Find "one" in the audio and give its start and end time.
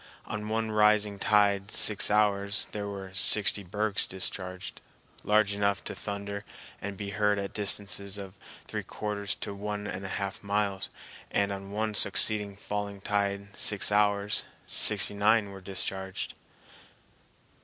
0.49-0.71, 9.53-9.85, 11.69-11.93